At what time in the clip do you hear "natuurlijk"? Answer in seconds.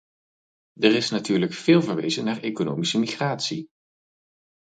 1.09-1.51